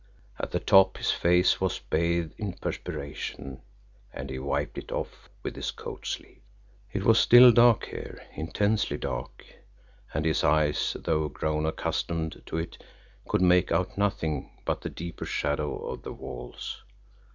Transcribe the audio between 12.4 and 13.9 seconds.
to it, could make